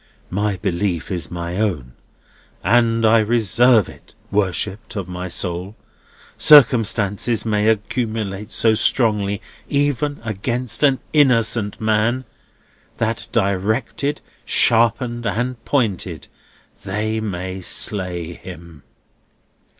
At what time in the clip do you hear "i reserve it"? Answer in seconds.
3.05-4.15